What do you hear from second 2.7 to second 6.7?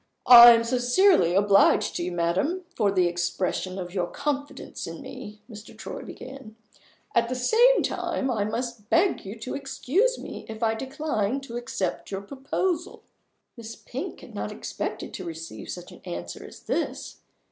for the expression of your confidence in me," Mr. Troy began;